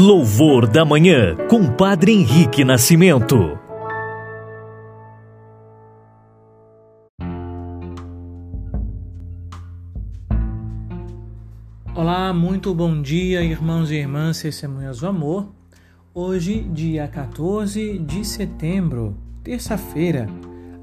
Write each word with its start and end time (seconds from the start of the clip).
Louvor 0.00 0.68
da 0.68 0.84
Manhã, 0.84 1.34
com 1.50 1.66
Padre 1.72 2.12
Henrique 2.12 2.62
Nascimento. 2.64 3.58
Olá, 11.92 12.32
muito 12.32 12.72
bom 12.72 13.02
dia, 13.02 13.42
irmãos 13.42 13.90
e 13.90 13.96
irmãs, 13.96 14.40
testemunhas 14.40 15.00
do 15.00 15.08
amor. 15.08 15.48
Hoje, 16.14 16.60
dia 16.72 17.08
14 17.08 17.98
de 17.98 18.24
setembro, 18.24 19.16
terça-feira, 19.42 20.28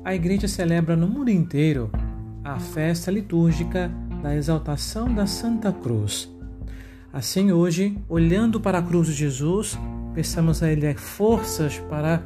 a 0.04 0.14
igreja 0.14 0.50
celebra 0.50 0.98
no 0.98 1.08
mundo 1.08 1.30
inteiro 1.30 1.90
a 2.44 2.60
festa 2.60 3.10
litúrgica 3.10 3.90
da 4.22 4.36
exaltação 4.36 5.08
da 5.14 5.26
Santa 5.26 5.72
Cruz. 5.72 6.35
Assim, 7.16 7.50
hoje, 7.50 7.98
olhando 8.10 8.60
para 8.60 8.80
a 8.80 8.82
cruz 8.82 9.08
de 9.08 9.14
Jesus, 9.14 9.80
peçamos 10.14 10.62
a 10.62 10.70
Ele 10.70 10.94
forças 10.96 11.80
para 11.90 12.22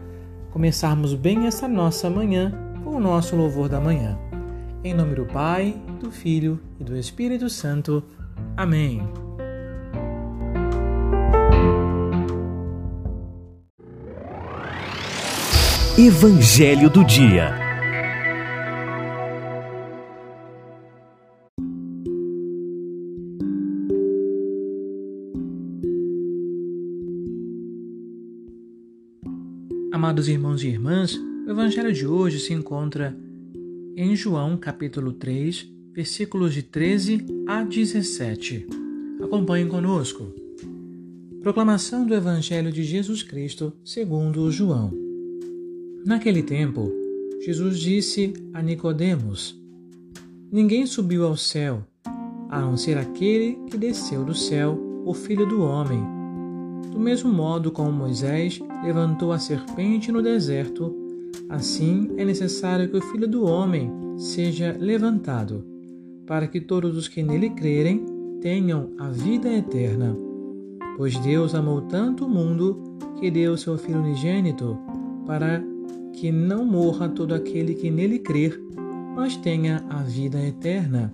começarmos 0.50 1.14
bem 1.14 1.46
essa 1.46 1.68
nossa 1.68 2.10
manhã 2.10 2.52
com 2.84 2.96
o 2.96 3.00
nosso 3.00 3.36
louvor 3.36 3.70
da 3.70 3.80
manhã. 3.80 4.18
Em 4.84 4.96
nome 4.96 5.14
do 5.14 5.28
Pai, 5.28 5.80
do 6.02 6.10
Filho 6.10 6.60
e 6.80 6.84
do 6.84 6.98
Espírito 6.98 7.52
Santo. 7.52 8.04
Amém. 8.58 9.08
Evangelho 16.00 16.90
do 16.90 17.04
Dia 17.06 17.69
Amados 30.00 30.30
irmãos 30.30 30.64
e 30.64 30.68
irmãs, 30.70 31.14
o 31.46 31.52
evangelho 31.52 31.92
de 31.92 32.08
hoje 32.08 32.40
se 32.40 32.54
encontra 32.54 33.14
em 33.98 34.16
João, 34.16 34.56
capítulo 34.56 35.12
3, 35.12 35.70
versículos 35.94 36.54
de 36.54 36.64
13 36.64 37.26
a 37.46 37.66
17. 37.66 38.66
Acompanhem 39.22 39.68
conosco. 39.68 40.34
Proclamação 41.42 42.08
do 42.08 42.16
evangelho 42.16 42.72
de 42.72 42.82
Jesus 42.82 43.24
Cristo, 43.24 43.74
segundo 43.84 44.50
João. 44.50 44.94
Naquele 46.06 46.44
tempo, 46.44 46.90
Jesus 47.42 47.78
disse 47.78 48.32
a 48.54 48.62
Nicodemos: 48.62 49.62
Ninguém 50.50 50.86
subiu 50.86 51.26
ao 51.26 51.36
céu, 51.36 51.86
a 52.50 52.62
não 52.62 52.78
ser 52.78 52.98
aquele 52.98 53.58
que 53.70 53.78
desceu 53.78 54.24
do 54.24 54.34
céu, 54.34 54.80
o 55.06 55.14
Filho 55.14 55.46
do 55.46 55.62
homem 55.62 56.19
do 56.92 57.00
mesmo 57.00 57.32
modo 57.32 57.72
como 57.72 57.92
Moisés 57.92 58.60
levantou 58.84 59.32
a 59.32 59.40
serpente 59.40 60.12
no 60.12 60.22
deserto, 60.22 60.96
assim 61.48 62.10
é 62.18 62.26
necessário 62.26 62.90
que 62.90 62.98
o 62.98 63.02
Filho 63.02 63.28
do 63.28 63.46
Homem 63.46 63.92
seja 64.18 64.76
levantado, 64.80 65.66
para 66.26 66.48
que 66.48 66.60
todos 66.60 66.96
os 66.98 67.08
que 67.08 67.24
nele 67.24 67.50
crerem 67.50 68.06
tenham 68.42 68.92
a 68.98 69.10
vida 69.10 69.52
eterna. 69.52 70.16
Pois 70.98 71.18
Deus 71.18 71.56
amou 71.56 71.82
tanto 71.82 72.26
o 72.26 72.30
mundo 72.30 72.82
que 73.20 73.32
deu 73.32 73.56
seu 73.58 73.78
Filho 73.78 74.00
unigênito, 74.00 74.78
para 75.26 75.64
que 76.14 76.32
não 76.32 76.66
morra 76.66 77.08
todo 77.08 77.34
aquele 77.34 77.74
que 77.74 77.90
nele 77.90 78.20
crer, 78.20 78.62
mas 79.16 79.38
tenha 79.38 79.84
a 79.90 80.04
vida 80.04 80.46
eterna. 80.46 81.14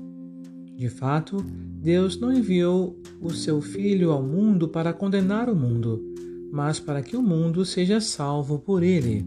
De 0.75 0.89
fato, 0.89 1.37
Deus 1.81 2.19
não 2.19 2.33
enviou 2.33 2.99
o 3.21 3.29
seu 3.31 3.61
Filho 3.61 4.11
ao 4.11 4.21
mundo 4.21 4.67
para 4.67 4.93
condenar 4.93 5.49
o 5.49 5.55
mundo, 5.55 6.03
mas 6.51 6.79
para 6.79 7.01
que 7.01 7.15
o 7.15 7.23
mundo 7.23 7.63
seja 7.65 8.01
salvo 8.01 8.59
por 8.59 8.83
ele. 8.83 9.25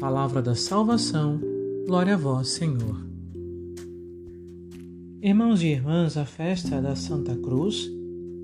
Palavra 0.00 0.42
da 0.42 0.54
salvação, 0.54 1.40
glória 1.86 2.14
a 2.14 2.18
vós, 2.18 2.48
Senhor. 2.48 3.06
Irmãos 5.22 5.62
e 5.62 5.68
irmãs, 5.68 6.16
a 6.16 6.24
festa 6.24 6.82
da 6.82 6.94
Santa 6.96 7.36
Cruz 7.36 7.90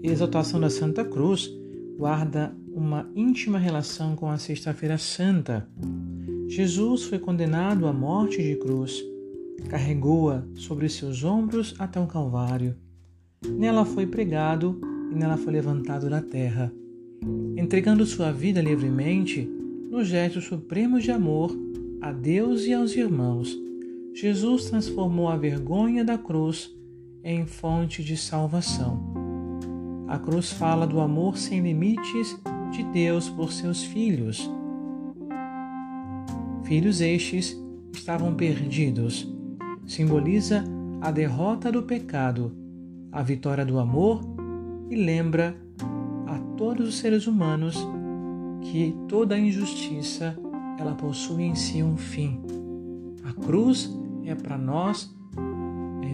exaltação 0.02 0.58
da 0.58 0.70
Santa 0.70 1.04
Cruz 1.04 1.50
guarda 1.98 2.54
uma 2.72 3.10
íntima 3.14 3.58
relação 3.58 4.16
com 4.16 4.30
a 4.30 4.38
Sexta-feira 4.38 4.96
Santa. 4.96 5.68
Jesus 6.48 7.04
foi 7.04 7.18
condenado 7.18 7.86
à 7.86 7.92
morte 7.92 8.42
de 8.42 8.56
cruz, 8.56 9.02
carregou-a 9.68 10.44
sobre 10.54 10.88
seus 10.88 11.24
ombros 11.24 11.74
até 11.78 12.00
o 12.00 12.06
Calvário 12.06 12.76
Nela 13.48 13.86
foi 13.86 14.06
pregado 14.06 14.78
e 15.10 15.14
nela 15.14 15.38
foi 15.38 15.54
levantado 15.54 16.10
da 16.10 16.20
terra, 16.20 16.70
entregando 17.56 18.04
sua 18.04 18.30
vida 18.30 18.60
livremente 18.60 19.48
no 19.90 20.04
gesto 20.04 20.42
supremo 20.42 21.00
de 21.00 21.10
amor 21.10 21.50
a 22.02 22.12
Deus 22.12 22.66
e 22.66 22.74
aos 22.74 22.94
irmãos. 22.94 23.58
Jesus 24.14 24.66
transformou 24.66 25.28
a 25.28 25.38
vergonha 25.38 26.04
da 26.04 26.18
cruz 26.18 26.70
em 27.24 27.46
fonte 27.46 28.04
de 28.04 28.14
salvação. 28.14 29.00
A 30.06 30.18
cruz 30.18 30.52
fala 30.52 30.86
do 30.86 31.00
amor 31.00 31.38
sem 31.38 31.62
limites 31.62 32.38
de 32.70 32.82
Deus 32.92 33.30
por 33.30 33.52
seus 33.52 33.82
filhos. 33.84 34.50
Filhos 36.64 37.00
estes 37.00 37.56
estavam 37.94 38.34
perdidos. 38.34 39.39
Simboliza 39.90 40.62
a 41.00 41.10
derrota 41.10 41.72
do 41.72 41.82
pecado 41.82 42.52
a 43.10 43.24
vitória 43.24 43.66
do 43.66 43.76
amor 43.76 44.20
e 44.88 44.94
lembra 44.94 45.56
a 46.28 46.38
todos 46.56 46.90
os 46.90 46.98
seres 46.98 47.26
humanos 47.26 47.76
que 48.62 48.94
toda 49.08 49.36
injustiça 49.36 50.38
ela 50.78 50.94
possui 50.94 51.42
em 51.42 51.56
si 51.56 51.82
um 51.82 51.96
fim. 51.96 52.40
A 53.24 53.32
cruz 53.32 53.92
é 54.24 54.32
para 54.32 54.56
nós 54.56 55.12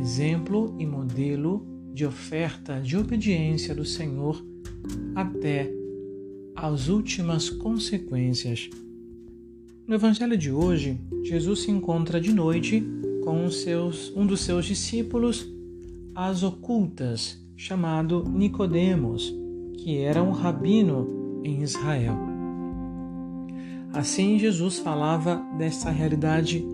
exemplo 0.00 0.74
e 0.78 0.86
modelo 0.86 1.66
de 1.92 2.06
oferta 2.06 2.80
de 2.80 2.96
obediência 2.96 3.74
do 3.74 3.84
Senhor 3.84 4.42
até 5.14 5.70
as 6.54 6.88
últimas 6.88 7.50
consequências. 7.50 8.70
No 9.86 9.94
evangelho 9.94 10.36
de 10.38 10.50
hoje, 10.50 10.98
Jesus 11.22 11.60
se 11.60 11.70
encontra 11.70 12.18
de 12.18 12.32
noite 12.32 12.82
com 13.26 13.50
seus, 13.50 14.12
um 14.14 14.24
dos 14.24 14.42
seus 14.42 14.66
discípulos 14.66 15.52
as 16.14 16.44
ocultas, 16.44 17.44
chamado 17.56 18.22
Nicodemos, 18.22 19.34
que 19.78 19.98
era 19.98 20.22
um 20.22 20.30
rabino 20.30 21.42
em 21.42 21.60
Israel. 21.60 22.16
Assim, 23.92 24.38
Jesus 24.38 24.78
falava 24.78 25.44
dessa 25.58 25.90
realidade 25.90 26.64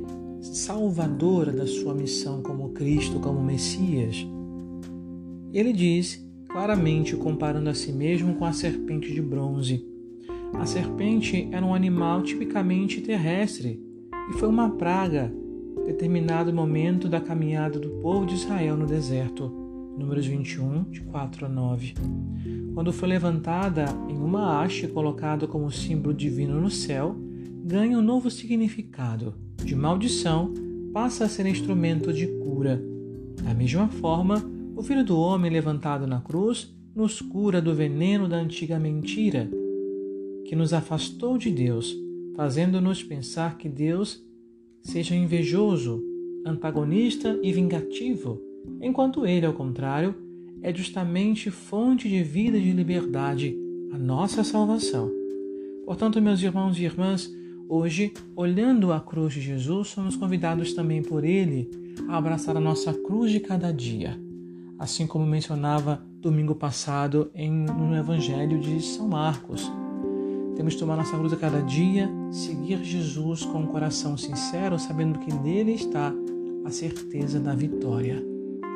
salvadora 0.43 1.53
da 1.53 1.67
sua 1.67 1.95
missão 1.95 2.43
como 2.43 2.69
Cristo, 2.75 3.19
como 3.19 3.43
Messias. 3.43 4.27
Ele 5.55 5.73
diz 5.73 6.23
claramente, 6.51 7.17
comparando 7.17 7.71
a 7.71 7.75
si 7.75 7.93
mesmo 7.93 8.35
com 8.35 8.45
a 8.45 8.53
serpente 8.53 9.11
de 9.11 9.23
bronze. 9.23 9.83
A 10.53 10.67
serpente 10.67 11.49
era 11.51 11.65
um 11.65 11.75
animal 11.75 12.23
tipicamente 12.23 13.01
terrestre 13.01 13.83
e 14.29 14.35
foi 14.35 14.51
uma 14.51 14.69
praga 14.69 15.33
determinado 15.87 16.53
momento 16.53 17.09
da 17.09 17.21
caminhada 17.21 17.79
do 17.79 17.89
povo 18.01 18.27
de 18.27 18.35
Israel 18.35 18.77
no 18.77 18.87
deserto. 18.87 19.49
Números 19.97 20.27
21, 20.27 20.85
de 20.91 21.01
4 21.03 21.47
a 21.47 21.49
9. 21.49 21.95
Quando 22.75 22.93
foi 22.93 23.09
levantada 23.09 23.85
em 24.09 24.17
uma 24.17 24.63
haste 24.63 24.89
colocada 24.89 25.47
como 25.47 25.71
símbolo 25.71 26.15
divino 26.15 26.61
no 26.61 26.71
céu, 26.71 27.15
ganha 27.65 27.99
um 27.99 28.03
novo 28.03 28.31
significado. 28.31 29.35
De 29.63 29.77
maldição, 29.77 30.53
passa 30.93 31.25
a 31.25 31.29
ser 31.29 31.47
instrumento 31.47 32.13
de 32.13 32.27
cura. 32.27 32.83
Da 33.43 33.55
mesma 33.55 33.89
forma, 33.89 34.43
o 34.75 34.83
Filho 34.83 35.05
do 35.05 35.19
Homem 35.19 35.51
levantado 35.51 36.07
na 36.07 36.21
cruz 36.21 36.75
nos 36.95 37.21
cura 37.21 37.61
do 37.61 37.75
veneno 37.75 38.29
da 38.29 38.37
antiga 38.37 38.79
mentira, 38.79 39.49
que 40.47 40.57
nos 40.57 40.73
afastou 40.73 41.39
de 41.39 41.51
Deus, 41.51 41.97
fazendo-nos 42.35 43.03
pensar 43.03 43.57
que 43.57 43.69
Deus 43.69 44.23
seja 44.83 45.15
invejoso, 45.15 46.03
antagonista 46.45 47.39
e 47.43 47.53
vingativo, 47.53 48.41
enquanto 48.81 49.25
ele, 49.25 49.47
ao 49.47 49.53
contrário, 49.53 50.15
é 50.61 50.75
justamente 50.75 51.51
fonte 51.51 52.09
de 52.09 52.23
vida 52.23 52.59
e 52.59 52.63
de 52.63 52.73
liberdade, 52.73 53.57
a 53.93 53.99
nossa 53.99 54.45
salvação. 54.45 55.11
Portanto, 55.85 56.21
meus 56.21 56.43
irmãos 56.43 56.79
e 56.79 56.85
irmãs, 56.85 57.31
hoje, 57.69 58.13
olhando 58.37 58.93
a 58.93 59.01
cruz 59.01 59.35
de 59.35 59.41
Jesus, 59.41 59.89
somos 59.89 60.17
convidados 60.17 60.73
também 60.73 61.03
por 61.03 61.25
ele 61.25 61.69
a 62.09 62.17
abraçar 62.17 62.57
a 62.57 62.61
nossa 62.61 62.93
cruz 62.93 63.31
de 63.31 63.41
cada 63.41 63.73
dia, 63.73 64.19
assim 64.79 65.07
como 65.07 65.27
mencionava 65.27 66.05
domingo 66.21 66.55
passado 66.55 67.31
em, 67.35 67.51
no 67.51 67.97
Evangelho 67.97 68.61
de 68.61 68.81
São 68.81 69.09
Marcos. 69.09 69.71
Temos 70.57 70.75
que 70.75 70.81
tomar 70.81 70.97
nossa 70.97 71.17
cruz 71.17 71.33
a 71.33 71.37
cada 71.37 71.63
dia, 71.63 72.11
seguir 72.31 72.83
Jesus 72.85 73.45
com 73.45 73.61
um 73.61 73.67
coração 73.67 74.17
sincero, 74.17 74.79
sabendo 74.79 75.19
que 75.19 75.33
nele 75.33 75.73
está 75.73 76.13
a 76.65 76.71
certeza 76.71 77.41
da 77.41 77.55
vitória. 77.55 78.23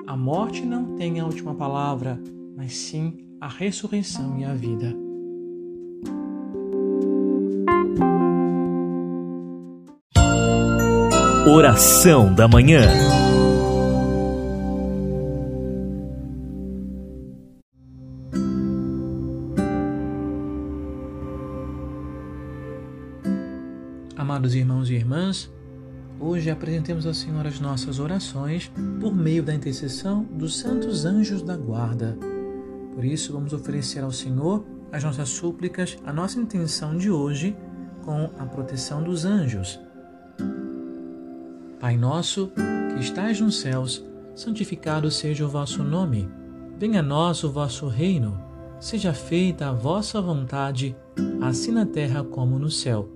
A 0.07 0.17
morte 0.17 0.65
não 0.65 0.97
tem 0.97 1.21
a 1.21 1.25
última 1.25 1.55
palavra, 1.55 2.21
mas 2.57 2.77
sim 2.77 3.19
a 3.41 3.49
ressurreição 3.49 4.39
e 4.39 4.45
a 4.45 4.55
vida. 4.55 4.97
Oração 11.49 12.35
da 12.35 12.49
Manhã. 12.49 13.26
Amados 24.17 24.55
irmãos 24.55 24.89
e 24.89 24.95
irmãs, 24.95 25.53
hoje 26.19 26.49
apresentemos 26.49 27.07
ao 27.07 27.13
Senhor 27.13 27.47
as 27.47 27.61
nossas 27.61 28.01
orações 28.01 28.73
por 28.99 29.15
meio 29.15 29.43
da 29.43 29.55
intercessão 29.55 30.25
dos 30.25 30.59
santos 30.59 31.05
anjos 31.05 31.43
da 31.43 31.55
guarda. 31.55 32.17
Por 32.95 33.05
isso, 33.05 33.35
vamos 33.35 33.53
oferecer 33.53 34.03
ao 34.03 34.11
Senhor 34.11 34.65
as 34.91 35.05
nossas 35.05 35.29
súplicas, 35.29 35.99
a 36.03 36.15
nossa 36.15 36.41
intenção 36.41 36.97
de 36.97 37.11
hoje 37.11 37.55
com 38.07 38.31
a 38.39 38.47
proteção 38.47 39.03
dos 39.03 39.27
anjos. 39.27 39.79
Pai 41.79 41.99
nosso, 41.99 42.51
que 42.95 43.01
estais 43.01 43.39
nos 43.39 43.61
céus, 43.61 44.03
santificado 44.35 45.11
seja 45.11 45.45
o 45.45 45.51
vosso 45.51 45.85
nome. 45.85 46.27
Venha 46.79 47.01
a 47.01 47.03
nós 47.03 47.45
o 47.45 47.53
vosso 47.53 47.87
reino. 47.87 48.43
Seja 48.81 49.13
feita 49.13 49.69
a 49.69 49.73
vossa 49.75 50.23
vontade, 50.23 50.97
assim 51.43 51.71
na 51.71 51.85
terra 51.85 52.25
como 52.25 52.59
no 52.59 52.71
céu. 52.71 53.16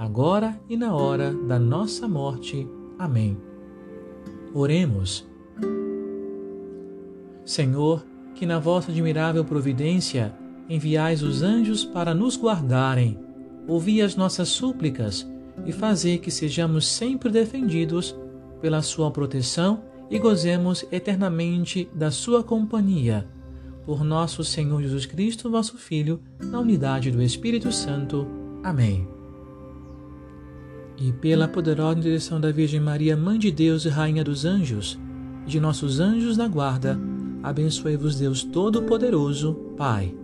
agora 0.00 0.58
e 0.66 0.78
na 0.78 0.94
hora 0.94 1.30
da 1.30 1.58
nossa 1.58 2.08
morte. 2.08 2.66
Amém. 2.98 3.36
Oremos. 4.54 5.28
Senhor, 7.44 8.02
que 8.34 8.46
na 8.46 8.58
vossa 8.58 8.90
admirável 8.90 9.44
providência 9.44 10.34
enviais 10.70 11.22
os 11.22 11.42
anjos 11.42 11.84
para 11.84 12.14
nos 12.14 12.34
guardarem, 12.34 13.18
ouvi 13.68 14.00
as 14.00 14.16
nossas 14.16 14.48
súplicas 14.48 15.30
e 15.66 15.72
fazer 15.72 16.18
que 16.20 16.30
sejamos 16.30 16.88
sempre 16.88 17.28
defendidos 17.28 18.16
pela 18.58 18.80
sua 18.80 19.10
proteção 19.10 19.82
e 20.08 20.18
gozemos 20.18 20.82
eternamente 20.90 21.90
da 21.94 22.10
sua 22.10 22.42
companhia. 22.42 23.28
Por 23.84 24.02
nosso 24.02 24.42
Senhor 24.44 24.80
Jesus 24.80 25.04
Cristo, 25.04 25.50
vosso 25.50 25.76
Filho, 25.76 26.22
na 26.38 26.58
unidade 26.58 27.10
do 27.10 27.20
Espírito 27.20 27.70
Santo. 27.70 28.26
Amém. 28.64 29.19
E 31.00 31.12
pela 31.12 31.48
poderosa 31.48 31.98
direção 32.00 32.38
da 32.38 32.52
Virgem 32.52 32.78
Maria, 32.78 33.16
Mãe 33.16 33.38
de 33.38 33.50
Deus 33.50 33.86
e 33.86 33.88
Rainha 33.88 34.22
dos 34.22 34.44
Anjos, 34.44 35.00
e 35.46 35.50
de 35.50 35.58
nossos 35.58 35.98
anjos 35.98 36.36
da 36.36 36.46
guarda, 36.46 37.00
abençoe-vos 37.42 38.16
Deus 38.16 38.44
Todo-Poderoso, 38.44 39.54
Pai, 39.78 40.14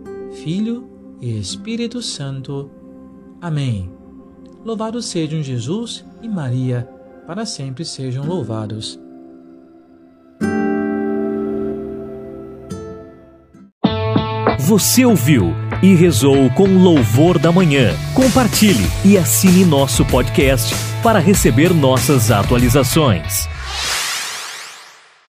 Filho 0.43 0.87
e 1.19 1.35
Espírito 1.35 2.01
Santo. 2.01 2.69
Amém. 3.41 3.91
Louvado 4.63 5.01
sejam 5.01 5.41
Jesus 5.41 6.05
e 6.21 6.27
Maria, 6.27 6.87
para 7.25 7.45
sempre 7.45 7.83
sejam 7.83 8.23
louvados. 8.23 8.99
Você 14.59 15.05
ouviu 15.05 15.66
e 15.81 15.95
rezou 15.95 16.49
com 16.51 16.67
louvor 16.67 17.37
da 17.37 17.51
manhã. 17.51 17.95
Compartilhe 18.13 18.87
e 19.03 19.17
assine 19.17 19.65
nosso 19.65 20.05
podcast 20.05 20.73
para 21.01 21.19
receber 21.19 21.73
nossas 21.73 22.31
atualizações. 22.31 23.47